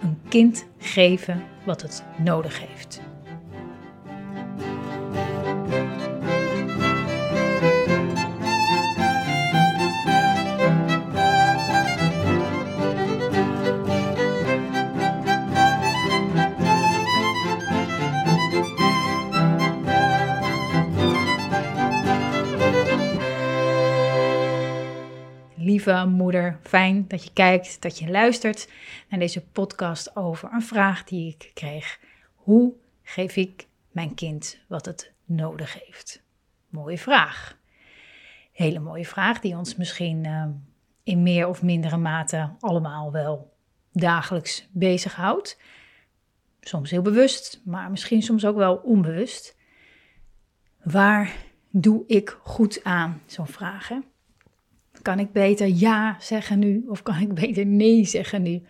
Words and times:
een 0.00 0.18
kind 0.28 0.66
geven 0.78 1.42
wat 1.64 1.82
het 1.82 2.04
nodig 2.18 2.66
heeft. 2.68 3.00
Moeder, 25.96 26.58
fijn 26.62 27.04
dat 27.08 27.24
je 27.24 27.32
kijkt, 27.32 27.82
dat 27.82 27.98
je 27.98 28.10
luistert 28.10 28.68
naar 29.08 29.20
deze 29.20 29.46
podcast 29.46 30.16
over 30.16 30.52
een 30.52 30.62
vraag 30.62 31.04
die 31.04 31.28
ik 31.28 31.50
kreeg. 31.54 32.00
Hoe 32.34 32.72
geef 33.02 33.36
ik 33.36 33.66
mijn 33.92 34.14
kind 34.14 34.58
wat 34.66 34.86
het 34.86 35.12
nodig 35.24 35.84
heeft? 35.86 36.22
Mooie 36.68 36.98
vraag. 36.98 37.56
Hele 38.52 38.78
mooie 38.78 39.04
vraag 39.04 39.40
die 39.40 39.56
ons 39.56 39.76
misschien 39.76 40.24
uh, 40.24 40.46
in 41.02 41.22
meer 41.22 41.48
of 41.48 41.62
mindere 41.62 41.96
mate 41.96 42.50
allemaal 42.60 43.12
wel 43.12 43.56
dagelijks 43.92 44.68
bezighoudt. 44.70 45.58
Soms 46.60 46.90
heel 46.90 47.02
bewust, 47.02 47.60
maar 47.64 47.90
misschien 47.90 48.22
soms 48.22 48.46
ook 48.46 48.56
wel 48.56 48.76
onbewust. 48.76 49.56
Waar 50.82 51.36
doe 51.70 52.04
ik 52.06 52.38
goed 52.42 52.84
aan? 52.84 53.22
Zo'n 53.26 53.46
vraag. 53.46 53.90
Kan 55.02 55.18
ik 55.18 55.32
beter 55.32 55.66
ja 55.66 56.16
zeggen 56.20 56.58
nu 56.58 56.84
of 56.88 57.02
kan 57.02 57.20
ik 57.20 57.34
beter 57.34 57.66
nee 57.66 58.04
zeggen 58.04 58.42
nu? 58.42 58.62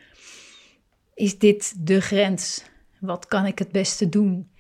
Is 1.15 1.39
dit 1.39 1.87
de 1.87 2.01
grens? 2.01 2.65
Wat 3.01 3.27
kan 3.27 3.47
ik 3.47 3.59
het 3.59 3.73
beste 3.73 4.09
doen? 4.09 4.51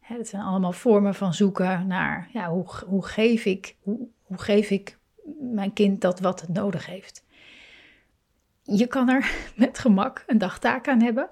Het 0.00 0.28
zijn 0.28 0.42
allemaal 0.42 0.72
vormen 0.72 1.14
van 1.14 1.34
zoeken 1.34 1.86
naar 1.86 2.28
ja, 2.32 2.50
hoe, 2.50 2.66
hoe, 2.86 3.06
geef 3.06 3.44
ik, 3.44 3.76
hoe, 3.80 4.08
hoe 4.22 4.38
geef 4.38 4.70
ik 4.70 4.98
mijn 5.38 5.72
kind 5.72 6.00
dat 6.00 6.20
wat 6.20 6.40
het 6.40 6.50
nodig 6.50 6.86
heeft. 6.86 7.24
Je 8.62 8.86
kan 8.86 9.08
er 9.08 9.30
met 9.56 9.78
gemak 9.78 10.24
een 10.26 10.38
dagtaak 10.38 10.88
aan 10.88 11.02
hebben, 11.02 11.28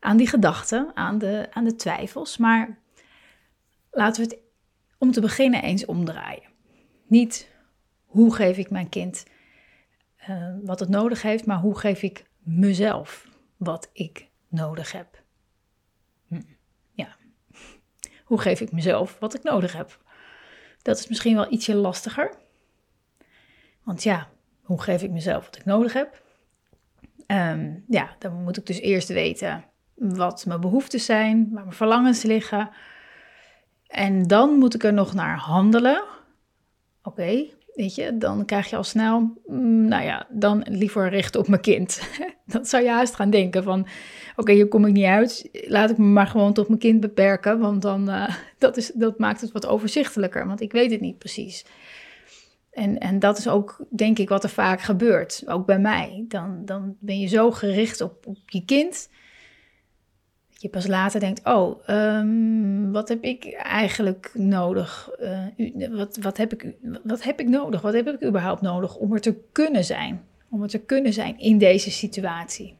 aan 0.00 0.16
die 0.16 0.28
gedachten, 0.28 0.90
aan 0.94 1.18
de, 1.18 1.46
aan 1.50 1.64
de 1.64 1.74
twijfels. 1.74 2.36
Maar 2.36 2.78
laten 3.90 4.22
we 4.22 4.28
het 4.28 4.40
om 4.98 5.12
te 5.12 5.20
beginnen 5.20 5.62
eens 5.62 5.84
omdraaien. 5.84 6.48
Niet 7.06 7.48
hoe 8.08 8.34
geef 8.34 8.56
ik 8.56 8.70
mijn 8.70 8.88
kind 8.88 9.24
uh, 10.28 10.54
wat 10.62 10.80
het 10.80 10.88
nodig 10.88 11.22
heeft, 11.22 11.46
maar 11.46 11.58
hoe 11.58 11.78
geef 11.78 12.02
ik 12.02 12.24
mezelf 12.38 13.28
wat 13.56 13.90
ik 13.92 14.28
nodig 14.48 14.92
heb? 14.92 15.22
Hm. 16.26 16.42
Ja, 16.90 17.16
hoe 18.24 18.40
geef 18.40 18.60
ik 18.60 18.72
mezelf 18.72 19.18
wat 19.18 19.34
ik 19.34 19.42
nodig 19.42 19.72
heb? 19.72 19.98
Dat 20.82 20.98
is 20.98 21.08
misschien 21.08 21.34
wel 21.34 21.52
ietsje 21.52 21.74
lastiger. 21.74 22.34
Want 23.82 24.02
ja, 24.02 24.28
hoe 24.62 24.82
geef 24.82 25.02
ik 25.02 25.10
mezelf 25.10 25.44
wat 25.44 25.56
ik 25.56 25.64
nodig 25.64 25.92
heb? 25.92 26.22
Um, 27.26 27.84
ja, 27.88 28.16
dan 28.18 28.42
moet 28.42 28.56
ik 28.56 28.66
dus 28.66 28.80
eerst 28.80 29.08
weten 29.08 29.64
wat 29.94 30.46
mijn 30.46 30.60
behoeften 30.60 31.00
zijn, 31.00 31.48
waar 31.52 31.62
mijn 31.62 31.76
verlangens 31.76 32.22
liggen. 32.22 32.70
En 33.86 34.22
dan 34.22 34.50
moet 34.50 34.74
ik 34.74 34.84
er 34.84 34.92
nog 34.92 35.14
naar 35.14 35.38
handelen. 35.38 36.04
Oké, 37.02 37.44
Weet 37.78 37.94
je, 37.94 38.18
dan 38.18 38.44
krijg 38.44 38.70
je 38.70 38.76
al 38.76 38.84
snel, 38.84 39.32
mm, 39.46 39.88
nou 39.88 40.04
ja, 40.04 40.26
dan 40.30 40.64
liever 40.68 41.08
richten 41.08 41.40
op 41.40 41.48
mijn 41.48 41.60
kind. 41.60 42.00
dat 42.46 42.68
zou 42.68 42.82
je 42.82 42.90
haast 42.90 43.14
gaan 43.14 43.30
denken 43.30 43.62
van, 43.62 43.86
oké, 44.36 44.52
hier 44.52 44.68
kom 44.68 44.84
ik 44.84 44.92
niet 44.92 45.04
uit, 45.04 45.48
laat 45.52 45.90
ik 45.90 45.98
me 45.98 46.04
maar 46.04 46.26
gewoon 46.26 46.52
tot 46.52 46.68
mijn 46.68 46.80
kind 46.80 47.00
beperken, 47.00 47.58
want 47.58 47.82
dan, 47.82 48.08
uh, 48.08 48.28
dat, 48.58 48.76
is, 48.76 48.92
dat 48.94 49.18
maakt 49.18 49.40
het 49.40 49.52
wat 49.52 49.66
overzichtelijker, 49.66 50.46
want 50.46 50.60
ik 50.60 50.72
weet 50.72 50.90
het 50.90 51.00
niet 51.00 51.18
precies. 51.18 51.64
En, 52.70 52.98
en 52.98 53.18
dat 53.18 53.38
is 53.38 53.48
ook, 53.48 53.84
denk 53.90 54.18
ik, 54.18 54.28
wat 54.28 54.44
er 54.44 54.50
vaak 54.50 54.80
gebeurt, 54.80 55.42
ook 55.46 55.66
bij 55.66 55.78
mij. 55.78 56.24
Dan, 56.28 56.62
dan 56.64 56.96
ben 56.98 57.18
je 57.18 57.26
zo 57.26 57.50
gericht 57.50 58.00
op, 58.00 58.26
op 58.26 58.38
je 58.46 58.64
kind, 58.64 59.08
je 60.60 60.68
pas 60.68 60.86
later 60.86 61.20
denkt, 61.20 61.44
oh, 61.44 61.88
um, 61.88 62.92
wat 62.92 63.08
heb 63.08 63.22
ik 63.22 63.52
eigenlijk 63.54 64.30
nodig? 64.34 65.10
Uh, 65.20 65.90
wat, 65.90 66.16
wat, 66.16 66.36
heb 66.36 66.52
ik, 66.52 66.74
wat 67.02 67.22
heb 67.22 67.40
ik 67.40 67.48
nodig? 67.48 67.80
Wat 67.80 67.92
heb 67.92 68.08
ik 68.08 68.24
überhaupt 68.24 68.60
nodig 68.60 68.96
om 68.96 69.12
er 69.12 69.20
te 69.20 69.40
kunnen 69.52 69.84
zijn? 69.84 70.24
Om 70.50 70.62
er 70.62 70.68
te 70.68 70.78
kunnen 70.78 71.12
zijn 71.12 71.38
in 71.38 71.58
deze 71.58 71.90
situatie. 71.90 72.76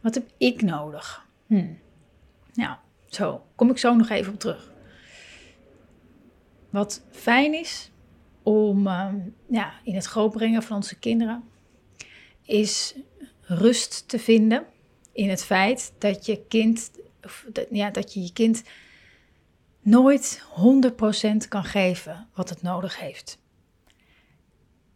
Wat 0.00 0.14
heb 0.14 0.24
ik 0.36 0.62
nodig? 0.62 1.26
Hm. 1.46 1.66
Nou, 2.54 2.76
zo, 3.06 3.42
kom 3.54 3.70
ik 3.70 3.78
zo 3.78 3.94
nog 3.94 4.08
even 4.08 4.32
op 4.32 4.40
terug. 4.40 4.72
Wat 6.70 7.02
fijn 7.10 7.54
is 7.54 7.90
om 8.42 8.86
uh, 8.86 9.14
ja, 9.48 9.72
in 9.82 9.94
het 9.94 10.04
grootbrengen 10.04 10.62
van 10.62 10.76
onze 10.76 10.98
kinderen, 10.98 11.44
is 12.42 12.94
rust 13.40 14.08
te 14.08 14.18
vinden 14.18 14.66
in 15.16 15.30
het 15.30 15.44
feit 15.44 15.92
dat 15.98 16.26
je 16.26 16.46
kind, 16.48 16.90
of 17.22 17.46
dat, 17.52 17.66
ja, 17.70 17.90
dat 17.90 18.14
je 18.14 18.22
je 18.22 18.32
kind 18.32 18.62
nooit 19.80 20.42
100% 21.44 21.48
kan 21.48 21.64
geven 21.64 22.28
wat 22.34 22.48
het 22.48 22.62
nodig 22.62 23.00
heeft. 23.00 23.38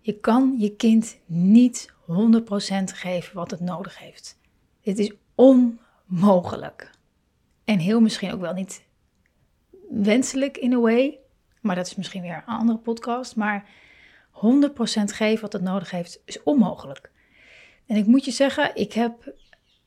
Je 0.01 0.21
kan 0.21 0.55
je 0.59 0.77
kind 0.77 1.19
niet 1.27 1.93
100% 2.07 2.13
geven 2.85 3.35
wat 3.35 3.51
het 3.51 3.61
nodig 3.61 3.99
heeft. 3.99 4.39
Dit 4.83 4.99
is 4.99 5.13
onmogelijk. 5.35 6.91
En 7.65 7.79
heel 7.79 8.01
misschien 8.01 8.33
ook 8.33 8.41
wel 8.41 8.55
niet 8.55 8.83
wenselijk 9.91 10.57
in 10.59 10.73
a 10.73 10.79
way. 10.79 11.19
Maar 11.61 11.77
dat 11.77 11.87
is 11.87 11.95
misschien 11.95 12.23
weer 12.23 12.35
een 12.35 12.55
andere 12.55 12.79
podcast. 12.79 13.37
Maar 13.37 13.69
100% 14.33 14.33
geven 15.05 15.41
wat 15.41 15.53
het 15.53 15.63
nodig 15.63 15.91
heeft 15.91 16.21
is 16.25 16.43
onmogelijk. 16.43 17.11
En 17.87 17.97
ik 17.97 18.07
moet 18.07 18.25
je 18.25 18.31
zeggen, 18.31 18.77
ik 18.77 18.93
heb 18.93 19.35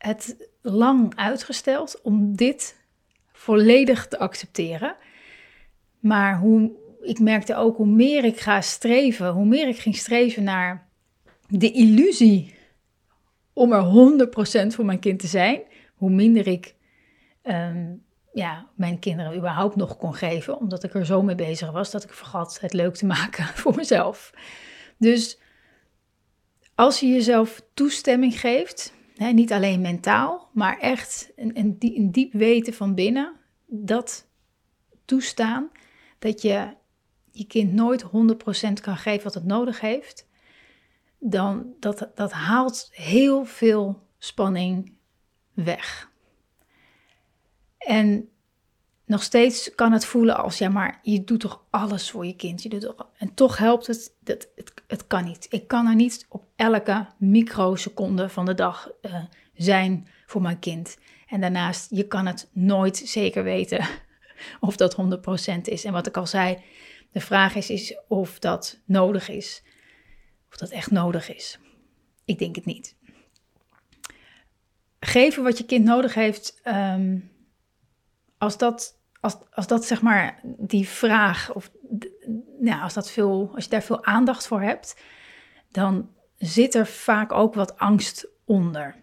het 0.05 0.49
lang 0.61 1.15
uitgesteld 1.15 2.01
om 2.01 2.35
dit 2.35 2.81
volledig 3.31 4.07
te 4.07 4.19
accepteren. 4.19 4.95
Maar 5.99 6.37
hoe, 6.39 6.71
ik 7.01 7.19
merkte 7.19 7.55
ook 7.55 7.77
hoe 7.77 7.87
meer 7.87 8.23
ik 8.23 8.39
ga 8.39 8.61
streven, 8.61 9.29
hoe 9.29 9.45
meer 9.45 9.67
ik 9.67 9.77
ging 9.77 9.95
streven 9.95 10.43
naar 10.43 10.89
de 11.47 11.71
illusie 11.71 12.55
om 13.53 13.71
er 13.71 13.83
100% 14.65 14.67
voor 14.67 14.85
mijn 14.85 14.99
kind 14.99 15.19
te 15.19 15.27
zijn, 15.27 15.61
hoe 15.95 16.09
minder 16.09 16.47
ik 16.47 16.75
um, 17.43 18.03
ja, 18.33 18.67
mijn 18.75 18.99
kinderen 18.99 19.38
überhaupt 19.38 19.75
nog 19.75 19.97
kon 19.97 20.13
geven, 20.13 20.57
omdat 20.57 20.83
ik 20.83 20.94
er 20.94 21.06
zo 21.06 21.21
mee 21.21 21.35
bezig 21.35 21.71
was 21.71 21.91
dat 21.91 22.03
ik 22.03 22.13
vergat 22.13 22.59
het 22.61 22.73
leuk 22.73 22.95
te 22.95 23.06
maken 23.06 23.45
voor 23.61 23.75
mezelf. 23.75 24.33
Dus 24.97 25.39
als 26.75 26.99
je 26.99 27.07
jezelf 27.07 27.61
toestemming 27.73 28.39
geeft 28.39 28.94
niet 29.31 29.51
alleen 29.51 29.81
mentaal, 29.81 30.49
maar 30.53 30.79
echt 30.79 31.31
een, 31.35 31.57
een, 31.57 31.75
een 31.79 32.11
diep 32.11 32.33
weten 32.33 32.73
van 32.73 32.95
binnen. 32.95 33.35
Dat 33.65 34.27
toestaan 35.05 35.69
dat 36.19 36.41
je 36.41 36.75
je 37.31 37.45
kind 37.47 37.73
nooit 37.73 38.03
100% 38.03 38.07
kan 38.81 38.97
geven 38.97 39.23
wat 39.23 39.33
het 39.33 39.45
nodig 39.45 39.79
heeft. 39.79 40.27
Dan 41.17 41.73
dat, 41.79 42.09
dat 42.15 42.31
haalt 42.31 42.89
heel 42.91 43.45
veel 43.45 44.07
spanning 44.17 44.93
weg. 45.53 46.11
En 47.77 48.29
nog 49.13 49.24
steeds 49.24 49.75
kan 49.75 49.92
het 49.92 50.06
voelen 50.06 50.38
als, 50.38 50.57
ja, 50.57 50.69
maar 50.69 51.00
je 51.01 51.24
doet 51.24 51.39
toch 51.39 51.63
alles 51.69 52.12
voor 52.12 52.25
je 52.25 52.36
kind. 52.36 52.63
Je 52.63 52.69
doet 52.69 52.81
toch, 52.81 53.07
en 53.18 53.33
toch 53.33 53.57
helpt 53.57 53.88
het, 53.88 54.15
dat, 54.19 54.48
het, 54.56 54.74
het 54.88 55.07
kan 55.07 55.24
niet. 55.24 55.45
Ik 55.50 55.68
kan 55.68 55.88
er 55.88 55.95
niet 55.95 56.25
op 56.30 56.45
elke 56.56 57.07
microseconde 57.18 58.30
van 58.30 58.45
de 58.45 58.54
dag 58.54 58.92
uh, 59.01 59.24
zijn 59.54 60.07
voor 60.25 60.42
mijn 60.42 60.60
kind. 60.60 60.98
En 61.27 61.42
daarnaast, 61.42 61.88
je 61.89 62.07
kan 62.07 62.25
het 62.25 62.50
nooit 62.54 62.98
zeker 62.98 63.44
weten 63.44 63.88
of 64.60 64.75
dat 64.75 64.95
100% 65.57 65.62
is. 65.62 65.83
En 65.83 65.94
wat 65.94 66.07
ik 66.07 66.18
al 66.18 66.27
zei, 66.27 66.57
de 67.12 67.21
vraag 67.21 67.56
is, 67.56 67.69
is 67.69 67.98
of 68.07 68.39
dat 68.39 68.80
nodig 68.86 69.30
is. 69.30 69.63
Of 70.50 70.57
dat 70.57 70.69
echt 70.69 70.92
nodig 70.92 71.36
is. 71.36 71.59
Ik 72.25 72.39
denk 72.39 72.56
het 72.56 72.66
niet. 72.66 72.95
geven 75.00 75.44
wat 75.44 75.57
je 75.57 75.66
kind 75.66 75.86
nodig 75.86 76.13
heeft, 76.13 76.59
ehm, 76.63 77.18
als 78.38 78.57
dat, 78.57 79.01
als, 79.23 79.37
als 79.51 79.67
dat 79.67 79.85
zeg 79.85 80.01
maar 80.01 80.39
die 80.43 80.87
vraag, 80.87 81.53
of 81.53 81.71
ja, 82.61 82.81
als, 82.81 82.93
dat 82.93 83.11
veel, 83.11 83.51
als 83.55 83.63
je 83.63 83.69
daar 83.69 83.83
veel 83.83 84.03
aandacht 84.03 84.47
voor 84.47 84.61
hebt, 84.61 85.01
dan 85.71 86.09
zit 86.37 86.75
er 86.75 86.87
vaak 86.87 87.31
ook 87.31 87.53
wat 87.53 87.77
angst 87.77 88.27
onder. 88.45 88.95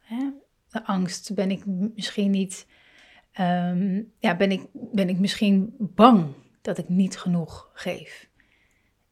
Hè? 0.00 0.30
De 0.68 0.84
angst, 0.84 1.34
ben 1.34 1.50
ik 1.50 1.62
misschien 1.66 2.30
niet, 2.30 2.66
ehm, 3.32 4.02
ja, 4.18 4.36
ben 4.36 4.50
ik, 4.50 4.66
ben 4.72 5.08
ik 5.08 5.18
misschien 5.18 5.74
bang 5.78 6.34
dat 6.62 6.78
ik 6.78 6.88
niet 6.88 7.18
genoeg 7.18 7.70
geef? 7.72 8.28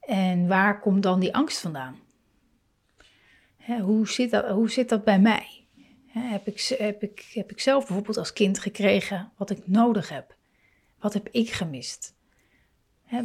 En 0.01 0.47
waar 0.49 0.81
komt 0.81 1.03
dan 1.03 1.21
die 1.21 1.35
angst 1.35 1.61
vandaan? 1.61 1.99
Hè, 3.57 3.81
hoe, 3.81 4.09
zit 4.09 4.31
dat, 4.31 4.49
hoe 4.49 4.71
zit 4.71 4.89
dat 4.89 5.05
bij 5.05 5.21
mij? 5.21 5.67
Heb, 6.07 6.47
ik, 6.47 6.61
heb, 6.79 7.03
ik, 7.03 7.31
heb 7.33 7.51
ik 7.51 7.61
zelf 7.61 7.87
bijvoorbeeld 7.87 8.17
als 8.17 8.33
kind 8.33 8.59
gekregen 8.59 9.33
wat 9.37 9.51
ik 9.51 9.67
nodig 9.67 10.09
heb? 10.09 10.37
Wat 11.05 11.13
heb 11.13 11.29
ik 11.29 11.51
gemist? 11.51 12.15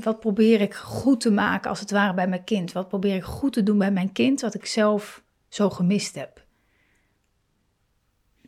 Wat 0.01 0.19
probeer 0.19 0.61
ik 0.61 0.73
goed 0.73 1.21
te 1.21 1.31
maken 1.31 1.69
als 1.69 1.79
het 1.79 1.91
ware 1.91 2.13
bij 2.13 2.27
mijn 2.27 2.43
kind? 2.43 2.71
Wat 2.71 2.87
probeer 2.87 3.15
ik 3.15 3.23
goed 3.23 3.53
te 3.53 3.63
doen 3.63 3.77
bij 3.77 3.91
mijn 3.91 4.11
kind 4.11 4.41
wat 4.41 4.53
ik 4.53 4.65
zelf 4.65 5.23
zo 5.47 5.69
gemist 5.69 6.15
heb? 6.15 6.45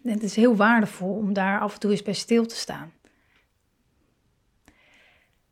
Het 0.03 0.23
is 0.23 0.35
heel 0.35 0.55
waardevol 0.55 1.15
om 1.15 1.33
daar 1.33 1.59
af 1.59 1.73
en 1.73 1.79
toe 1.79 1.91
eens 1.91 2.03
bij 2.03 2.13
stil 2.13 2.45
te 2.45 2.55
staan. 2.55 2.93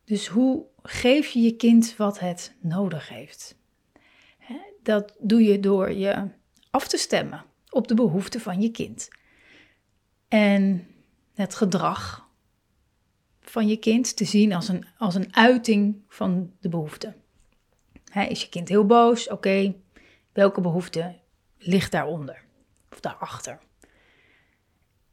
Dus 0.04 0.26
hoe 0.26 0.66
geef 0.82 1.28
je 1.28 1.40
je 1.40 1.56
kind 1.56 1.96
wat 1.96 2.18
het 2.18 2.54
nodig 2.60 3.08
heeft? 3.08 3.56
Dat 4.82 5.16
doe 5.18 5.42
je 5.42 5.60
door 5.60 5.92
je 5.92 6.28
af 6.70 6.88
te 6.88 6.96
stemmen 6.96 7.44
op 7.70 7.88
de 7.88 7.94
behoeften 7.94 8.40
van 8.40 8.60
je 8.60 8.70
kind. 8.70 9.08
En 10.28 10.86
het 11.34 11.54
gedrag 11.54 12.28
van 13.50 13.68
je 13.68 13.76
kind 13.76 14.16
te 14.16 14.24
zien 14.24 14.52
als 14.52 14.68
een, 14.68 14.86
als 14.98 15.14
een 15.14 15.34
uiting 15.36 16.02
van 16.08 16.52
de 16.60 16.68
behoefte. 16.68 17.14
is 18.28 18.42
je 18.42 18.48
kind 18.48 18.68
heel 18.68 18.86
boos? 18.86 19.28
Oké, 19.28 19.74
welke 20.32 20.60
behoefte 20.60 21.14
ligt 21.58 21.92
daaronder 21.92 22.44
of 22.90 23.00
daarachter? 23.00 23.58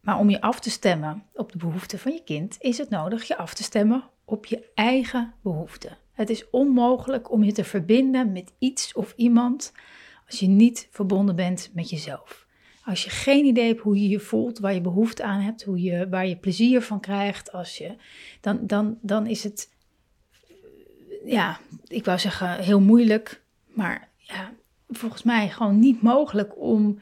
Maar 0.02 0.20
om 0.20 0.30
je 0.30 0.42
af 0.42 0.60
te 0.60 0.70
stemmen 0.70 1.24
op 1.34 1.52
de 1.52 1.58
behoeften 1.58 2.00
van 2.00 2.12
je 2.12 2.24
kind, 2.24 2.58
is 2.60 2.78
het 2.78 2.90
nodig 2.90 3.24
je 3.24 3.38
af 3.38 3.54
te 3.54 3.64
stemmen 3.64 4.04
op 4.26 4.46
je 4.46 4.72
eigen 4.74 5.34
behoeften. 5.42 5.98
Het 6.12 6.30
is 6.30 6.50
onmogelijk 6.50 7.32
om 7.32 7.44
je 7.44 7.52
te 7.52 7.64
verbinden 7.64 8.32
met 8.32 8.54
iets 8.60 8.94
of 8.94 9.14
iemand 9.16 9.72
als 10.26 10.40
je 10.40 10.48
niet 10.48 10.88
verbonden 10.92 11.36
bent 11.36 11.70
met 11.74 11.90
jezelf. 11.90 12.47
Als 12.88 13.04
je 13.04 13.10
geen 13.10 13.46
idee 13.46 13.68
hebt 13.68 13.82
hoe 13.82 14.02
je 14.02 14.10
je 14.10 14.20
voelt, 14.20 14.60
waar 14.60 14.74
je 14.74 14.82
behoefte 14.82 15.24
aan 15.24 15.40
hebt, 15.40 15.64
hoe 15.64 15.82
je, 15.82 16.10
waar 16.10 16.28
je 16.28 16.36
plezier 16.36 16.82
van 16.82 17.00
krijgt, 17.00 17.52
als 17.52 17.78
je, 17.78 17.96
dan, 18.42 18.68
dan, 18.68 18.98
dan 19.02 19.28
is 19.28 19.44
het, 19.44 19.70
ja, 21.26 21.60
ik 21.88 22.06
wou 22.06 22.20
zeggen 22.20 22.60
heel 22.60 22.82
moeilijk, 22.82 23.42
maar 23.68 24.10
ja, 24.18 24.54
volgens 24.90 25.24
mij 25.24 25.50
gewoon 25.50 25.80
niet 25.80 26.02
mogelijk 26.02 26.60
om, 26.62 27.00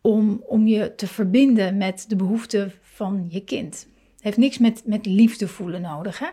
om, 0.00 0.42
om 0.46 0.66
je 0.66 0.94
te 0.94 1.06
verbinden 1.06 1.76
met 1.76 2.04
de 2.08 2.16
behoeften 2.16 2.72
van 2.80 3.26
je 3.30 3.44
kind. 3.44 3.88
Het 4.14 4.22
heeft 4.22 4.36
niks 4.36 4.58
met, 4.58 4.82
met 4.86 5.06
liefde 5.06 5.48
voelen 5.48 5.80
nodig, 5.80 6.18
hè? 6.18 6.28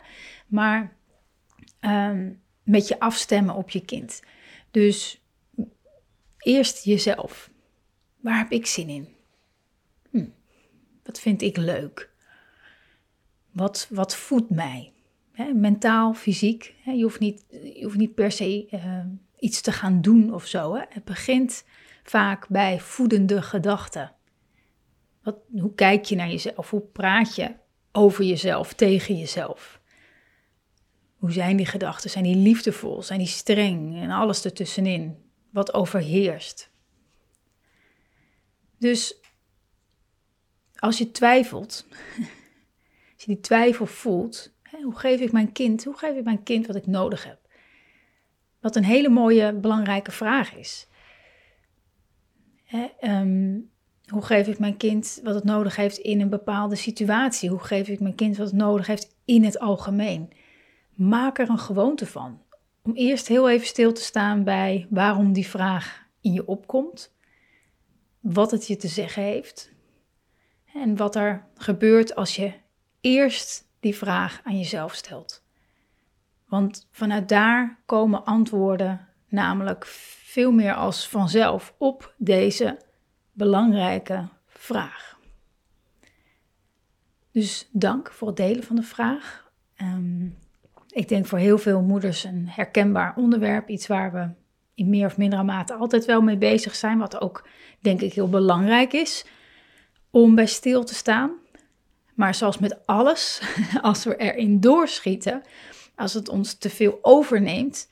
maar 0.48 0.96
um, 1.82 2.42
met 2.64 2.88
je 2.88 3.00
afstemmen 3.00 3.56
op 3.56 3.70
je 3.70 3.86
kind. 3.86 4.24
Dus 4.72 5.22
eerst 6.38 6.84
jezelf. 6.84 7.50
Waar 8.20 8.38
heb 8.38 8.52
ik 8.52 8.66
zin 8.66 8.90
in? 8.90 9.08
Hm, 10.10 10.28
wat 11.04 11.20
vind 11.20 11.42
ik 11.42 11.58
leuk? 11.58 12.10
Wat, 13.52 13.88
wat 13.90 14.16
voedt 14.16 14.50
mij? 14.50 14.94
mentaal, 15.54 16.14
fysiek. 16.14 16.76
je, 16.86 17.02
hoeft 17.04 17.20
niet, 17.20 17.46
je 17.50 17.84
hoeft 17.84 17.98
niet 17.98 18.16
per 18.16 18.32
se 18.32 18.68
uh, 18.72 19.06
iets 19.40 19.62
te 19.62 19.72
gaan 19.72 20.02
doen 20.02 20.34
of 20.34 20.46
zo. 20.46 20.76
Het 20.90 21.04
begint 21.04 21.64
vaak 22.04 22.48
bij 22.48 22.80
voedende 22.80 23.42
gedachten. 23.42 24.12
Wat, 25.24 25.38
hoe 25.52 25.74
kijk 25.76 26.06
je 26.06 26.16
naar 26.16 26.30
jezelf? 26.30 26.70
Hoe 26.70 26.82
praat 26.82 27.36
je 27.36 27.56
over 27.92 28.24
jezelf, 28.24 28.74
tegen 28.74 29.18
jezelf? 29.18 29.82
Hoe 31.16 31.32
zijn 31.32 31.58
die 31.58 31.66
gedachten? 31.66 32.10
Zijn 32.10 32.24
die 32.24 32.36
liefdevol? 32.36 33.02
Zijn 33.02 33.20
die 33.20 33.28
streng? 33.28 34.02
En 34.02 34.10
alles 34.10 34.46
ertussenin. 34.46 35.18
Wat 35.50 35.74
overheerst. 35.74 36.69
Dus 38.80 39.20
als 40.76 40.98
je 40.98 41.12
twijfelt, 41.12 41.86
als 43.14 43.24
je 43.24 43.26
die 43.26 43.40
twijfel 43.40 43.86
voelt, 43.86 44.54
hoe 44.84 45.00
geef 45.00 45.20
ik 45.20 45.32
mijn 45.32 45.52
kind, 45.52 45.84
hoe 45.84 45.98
geef 45.98 46.16
ik 46.16 46.24
mijn 46.24 46.44
kind 46.44 46.68
wat 46.68 46.76
ik 46.76 46.88
nodig 46.88 47.24
heb? 47.24 47.40
Wat 48.60 48.76
een 48.76 48.84
hele 48.84 49.10
mooie, 49.10 49.54
belangrijke 49.54 50.12
vraag 50.12 50.56
is. 50.56 50.88
Ehm, 53.00 53.60
hoe 54.08 54.22
geef 54.22 54.48
ik 54.48 54.60
mijn 54.60 54.78
kind 54.78 55.20
wat 55.24 55.36
het 55.36 55.44
nodig 55.44 55.76
heeft 55.76 55.98
in 55.98 56.22
een 56.22 56.30
bepaalde 56.30 56.76
situatie? 56.76 57.50
Hoe 57.50 57.60
geef 57.60 57.88
ik 57.88 58.00
mijn 58.00 58.16
kind 58.16 58.38
wat 58.38 58.48
het 58.48 58.56
nodig 58.56 58.88
heeft 58.88 59.16
in 59.26 59.44
het 59.44 59.60
algemeen? 59.60 60.32
Maak 60.94 61.40
er 61.40 61.50
een 61.50 61.60
gewoonte 61.60 62.06
van. 62.06 62.42
Om 62.82 62.94
eerst 62.94 63.28
heel 63.28 63.50
even 63.50 63.68
stil 63.68 63.94
te 63.94 64.02
staan 64.02 64.44
bij 64.44 64.88
waarom 64.90 65.34
die 65.34 65.48
vraag 65.48 66.08
in 66.22 66.34
je 66.34 66.48
opkomt 66.48 67.14
wat 68.20 68.52
het 68.52 68.68
je 68.68 68.76
te 68.76 68.88
zeggen 68.88 69.24
heeft 69.24 69.72
en 70.74 70.96
wat 70.96 71.16
er 71.16 71.48
gebeurt 71.56 72.16
als 72.16 72.36
je 72.36 72.54
eerst 73.02 73.68
die 73.80 73.96
vraag 73.96 74.42
aan 74.44 74.58
jezelf 74.58 74.94
stelt. 74.94 75.44
Want 76.48 76.88
vanuit 76.92 77.30
daar 77.30 77.80
komen 77.86 78.26
antwoorden 78.26 79.08
namelijk 79.28 79.86
veel 79.86 80.52
meer 80.52 80.74
als 80.74 81.08
vanzelf 81.08 81.74
op 81.78 82.14
deze 82.18 82.78
belangrijke 83.32 84.28
vraag. 84.48 85.20
Dus 87.32 87.70
dank 87.72 88.12
voor 88.12 88.28
het 88.28 88.38
delen 88.38 88.64
van 88.64 88.76
de 88.76 88.84
vraag. 88.84 89.52
Ehm, 89.76 90.26
ik 90.90 91.08
denk 91.08 91.26
voor 91.26 91.38
heel 91.38 91.58
veel 91.58 91.82
moeders 91.82 92.24
een 92.24 92.48
herkenbaar 92.48 93.16
onderwerp, 93.16 93.70
iets 93.70 93.88
waar 93.88 94.12
we 94.12 94.30
in 94.80 94.90
meer 94.90 95.06
of 95.06 95.18
mindere 95.18 95.44
mate 95.44 95.74
altijd 95.74 96.06
wel 96.06 96.22
mee 96.22 96.38
bezig 96.38 96.76
zijn, 96.76 96.98
wat 96.98 97.22
ook 97.22 97.48
denk 97.80 98.02
ik 98.02 98.14
heel 98.14 98.30
belangrijk 98.30 98.94
is 98.94 99.26
om 100.10 100.36
bij 100.36 100.46
stil 100.46 100.84
te 100.84 100.96
staan. 100.96 101.32
Maar 102.14 102.36
zoals 102.36 102.58
met 102.58 102.86
alles, 102.86 103.42
als 103.82 104.04
we 104.04 104.16
erin 104.16 104.60
doorschieten, 104.60 105.42
als 105.96 106.14
het 106.14 106.30
ons 106.30 106.54
te 106.54 106.70
veel 106.70 107.00
overneemt, 107.02 107.90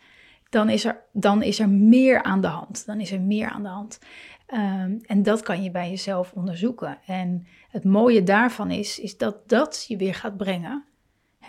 dan 0.49 0.69
is 0.69 0.85
er, 0.85 1.03
dan 1.11 1.41
is 1.41 1.59
er 1.59 1.69
meer 1.69 2.23
aan 2.23 2.41
de 2.41 2.47
hand. 2.47 2.85
Dan 2.85 2.99
is 2.99 3.11
er 3.11 3.21
meer 3.21 3.49
aan 3.49 3.63
de 3.63 3.69
hand. 3.69 3.99
Ehm, 4.45 4.97
en 5.05 5.23
dat 5.23 5.41
kan 5.41 5.63
je 5.63 5.71
bij 5.71 5.89
jezelf 5.89 6.31
onderzoeken. 6.33 6.99
En 7.05 7.47
het 7.69 7.83
mooie 7.83 8.23
daarvan 8.23 8.71
is, 8.71 8.99
is 8.99 9.17
dat 9.17 9.49
dat 9.49 9.85
je 9.87 9.97
weer 9.97 10.15
gaat 10.15 10.37
brengen. 10.37 10.83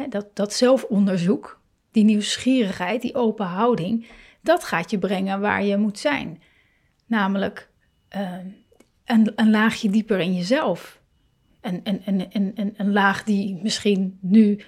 dat, 0.08 0.36
dat 0.36 0.52
zelfonderzoek, 0.52 1.60
die 1.90 2.04
nieuwsgierigheid, 2.04 3.02
die 3.02 3.14
open 3.14 3.46
houding, 3.46 4.06
dat 4.40 4.64
gaat 4.64 4.90
je 4.90 4.98
brengen 4.98 5.40
waar 5.40 5.64
je 5.64 5.76
moet 5.76 5.98
zijn. 5.98 6.42
Namelijk 7.06 7.70
uh, 8.16 8.30
een, 9.04 9.32
een, 9.36 9.50
laagje 9.50 9.90
dieper 9.90 10.18
in 10.18 10.34
jezelf. 10.34 11.00
Een, 11.60 11.80
een, 11.84 12.02
een, 12.04 12.26
een, 12.32 12.74
een, 12.76 12.92
laag 12.92 13.24
die 13.24 13.60
misschien 13.62 14.18
nu 14.20 14.60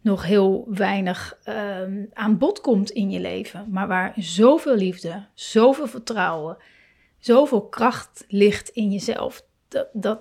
nog 0.00 0.24
heel 0.24 0.66
weinig 0.68 1.38
uh, 1.48 2.06
aan 2.12 2.38
bod 2.38 2.60
komt 2.60 2.90
in 2.90 3.10
je 3.10 3.20
leven, 3.20 3.66
maar 3.70 3.88
waar 3.88 4.12
zoveel 4.16 4.76
liefde, 4.76 5.26
zoveel 5.34 5.86
vertrouwen, 5.86 6.56
zoveel 7.18 7.68
kracht 7.68 8.24
ligt 8.28 8.68
in 8.68 8.90
jezelf. 8.90 9.44
Dat, 9.68 9.88
dat, 9.92 10.20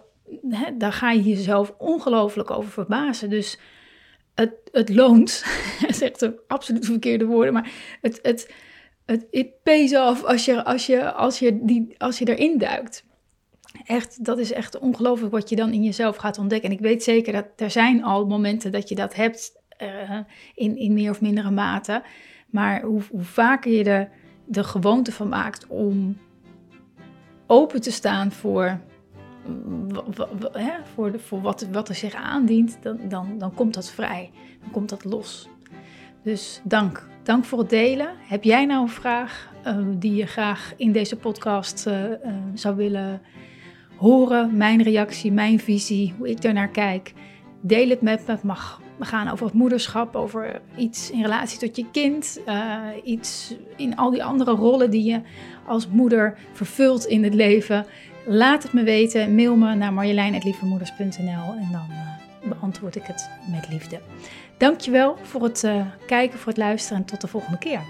hè, 0.50 0.78
daar 0.78 0.94
ga 0.94 1.12
je 1.12 1.24
jezelf 1.24 1.74
ongelooflijk 1.78 2.52
over 2.52 2.72
verbazen. 2.72 3.30
Dus 3.30 3.60
het, 4.36 4.54
het 4.72 4.90
loont, 4.90 5.30
zegt 5.88 6.20
de 6.20 6.44
absoluut 6.48 6.86
verkeerde 6.86 7.26
woorden, 7.26 7.54
maar 7.54 7.72
het, 8.02 8.20
het, 8.22 8.54
het 9.08 9.28
it 9.32 9.64
pays 9.64 9.96
als 9.96 10.46
je, 10.46 10.64
als 10.64 10.86
je, 10.86 11.14
als 11.14 11.40
je, 11.40 11.60
die, 11.62 11.96
als 11.98 12.20
je 12.20 12.36
erin 12.36 12.58
duikt. 12.58 13.06
Echt, 13.86 14.26
dat 14.26 14.38
is 14.38 14.52
echt 14.52 14.80
ongelooflijk 14.80 15.32
wat 15.32 15.50
je 15.50 15.56
dan 15.56 15.72
in 15.72 15.84
jezelf 15.84 16.16
gaat 16.16 16.38
ontdekken. 16.38 16.70
En 16.70 16.76
ik 16.76 16.82
weet 16.82 17.04
zeker 17.04 17.34
dat 17.34 17.46
er 17.56 17.72
zijn 17.72 18.04
al 18.04 18.26
momenten 18.26 18.72
dat 18.72 18.90
je 18.90 18.96
dat 18.96 19.16
hebt 19.16 19.52
uh, 19.82 20.20
in, 20.56 20.78
in 20.78 20.94
meer 20.94 21.10
of 21.10 21.22
mindere 21.22 21.52
mate. 21.52 22.04
Maar 22.50 22.82
hoe, 22.82 23.02
hoe 23.10 23.24
vaker 23.24 23.72
je 23.72 23.84
er 23.84 24.10
de 24.46 24.64
gewoonte 24.64 25.12
van 25.12 25.30
maakt 25.30 25.68
om 25.68 26.18
open 27.48 27.82
te 27.82 27.92
staan 27.92 28.32
voor, 28.32 28.80
hè, 30.52 30.74
voor, 30.94 31.12
de, 31.12 31.20
voor 31.20 31.42
wat, 31.42 31.68
wat 31.72 31.90
er 31.90 31.96
zich 31.96 32.14
aandient, 32.14 32.78
dan, 32.82 33.00
dan, 33.10 33.38
dan 33.38 33.54
komt 33.54 33.74
dat 33.74 33.92
vrij. 33.92 34.32
Dan 34.62 34.72
komt 34.72 34.90
dat 34.90 35.04
los. 35.04 35.50
Dus 36.28 36.62
dank. 36.64 37.08
Dank 37.24 37.46
voor 37.46 37.60
het 37.60 37.70
delen. 37.70 38.10
Heb 38.18 38.44
jij 38.44 38.66
nou 38.66 38.82
een 38.82 38.90
vraag 38.90 39.50
uh, 39.68 39.78
die 39.96 40.16
je 40.16 40.26
graag 40.26 40.74
in 40.78 40.92
deze 40.92 41.16
podcast 41.16 41.88
uh, 41.88 42.04
uh, 42.04 42.10
zou 42.54 42.76
willen 42.76 43.22
horen, 43.96 44.58
mijn 44.58 44.84
reactie, 44.84 45.32
mijn 45.32 45.60
visie, 45.60 46.14
hoe 46.18 46.30
ik 46.30 46.42
daarnaar 46.42 46.70
kijk. 46.70 47.14
Deel 47.62 47.90
het 47.90 48.02
met 48.02 48.26
me. 48.28 48.32
Het 48.32 48.44
mag 48.44 48.82
gaan 49.00 49.30
over 49.30 49.46
het 49.46 49.54
moederschap, 49.54 50.16
over 50.16 50.62
iets 50.78 51.12
in 51.12 51.22
relatie 51.22 51.60
tot 51.60 51.76
je 51.76 51.86
kind, 51.92 52.40
iets 53.04 53.56
in 53.76 53.96
al 53.96 54.12
die 54.12 54.24
andere 54.24 54.52
rollen 54.52 54.92
die 54.92 55.04
je 55.04 55.22
als 55.66 55.88
moeder 55.88 56.38
vervult 56.54 57.06
in 57.06 57.24
het 57.24 57.34
leven. 57.34 57.86
Laat 58.26 58.64
het 58.64 58.74
me 58.74 58.84
weten. 58.84 59.36
Mail 59.36 59.56
me 59.56 59.76
naar 59.76 59.94
marjolein.lievemoeders.nl 59.94 61.54
en 61.60 61.68
dan 61.72 62.17
beantwoord 62.44 62.96
ik 62.96 63.04
het 63.04 63.30
met 63.52 63.70
liefde. 63.70 64.02
Dankjewel 64.58 65.18
voor 65.22 65.44
het 65.44 65.64
uh, 65.64 65.86
kijken, 66.06 66.40
voor 66.40 66.48
het 66.48 66.58
luisteren 66.58 66.98
en 66.98 67.06
tot 67.06 67.22
de 67.22 67.28
volgende 67.28 67.58
keer. 67.58 67.82